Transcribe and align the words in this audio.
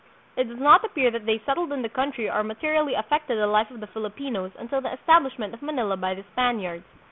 It 0.35 0.45
does 0.49 0.57
not 0.57 0.83
appear 0.83 1.11
that 1.11 1.27
they 1.27 1.37
settled 1.45 1.71
in 1.71 1.83
the 1.83 1.87
country 1.87 2.27
or 2.27 2.43
materially 2.43 2.95
affected 2.95 3.37
the 3.37 3.45
life 3.45 3.69
of 3.69 3.81
the 3.81 3.85
Fili 3.85 4.09
pinos 4.09 4.49
until 4.57 4.81
the 4.81 4.91
establishment 4.91 5.53
of 5.53 5.61
Manila 5.61 5.95
by 5.95 6.15
the 6.15 6.23
Spaniards. 6.33 6.85